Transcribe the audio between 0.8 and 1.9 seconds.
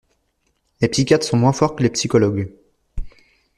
Les psychiatres sont moins forts que